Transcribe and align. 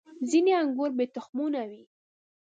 •ځینې 0.29 0.53
انګور 0.61 0.91
بې 0.97 1.05
تخمونو 1.15 1.61
وي. 1.69 1.83